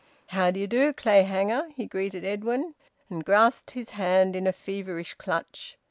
[0.33, 2.73] "How d'ye do, Clayhanger?" He greeted Edwin,
[3.11, 5.77] and grasped his hand in a feverish clutch.